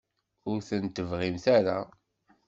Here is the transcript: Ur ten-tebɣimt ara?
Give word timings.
Ur 0.49 0.59
ten-tebɣimt 0.67 1.45
ara? 1.57 1.77